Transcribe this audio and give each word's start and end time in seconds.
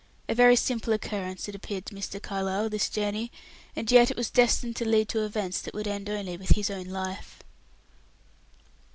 A 0.27 0.33
very 0.33 0.55
simple 0.55 0.93
occurrence 0.93 1.47
it 1.47 1.53
appeared 1.53 1.85
to 1.85 1.93
Mr. 1.93 2.19
Carlyle, 2.19 2.69
this 2.71 2.89
journey, 2.89 3.31
and 3.75 3.91
yet 3.91 4.09
it 4.09 4.17
was 4.17 4.31
destined 4.31 4.75
to 4.77 4.83
lead 4.89 5.07
to 5.09 5.23
events 5.23 5.61
that 5.61 5.75
would 5.75 5.87
end 5.87 6.09
only 6.09 6.37
with 6.37 6.55
his 6.55 6.71
own 6.71 6.85
life. 6.87 7.37